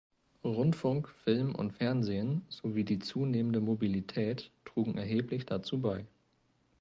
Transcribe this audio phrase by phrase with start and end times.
[0.43, 6.07] Rundfunk, Film und Fernsehen sowie die zunehmende Mobilität trugen erheblich dazu bei.